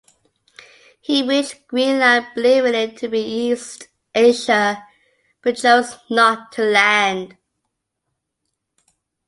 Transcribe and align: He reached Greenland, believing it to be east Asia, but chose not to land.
He 0.99 1.21
reached 1.21 1.67
Greenland, 1.67 2.25
believing 2.33 2.73
it 2.73 2.97
to 2.97 3.07
be 3.07 3.19
east 3.19 3.87
Asia, 4.15 4.83
but 5.43 5.57
chose 5.57 5.95
not 6.09 6.51
to 6.53 6.63
land. 6.63 7.37